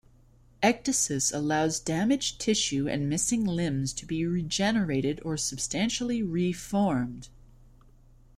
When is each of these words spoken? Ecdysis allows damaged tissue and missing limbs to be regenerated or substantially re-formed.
Ecdysis 0.63 1.31
allows 1.31 1.79
damaged 1.79 2.39
tissue 2.41 2.87
and 2.87 3.07
missing 3.07 3.45
limbs 3.45 3.93
to 3.93 4.07
be 4.07 4.25
regenerated 4.25 5.21
or 5.23 5.37
substantially 5.37 6.23
re-formed. 6.23 7.29